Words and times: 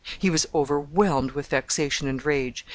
He 0.17 0.31
was 0.31 0.47
overwhelmed 0.51 1.33
with 1.33 1.45
vexation 1.45 2.07
and 2.07 2.25
rage. 2.25 2.65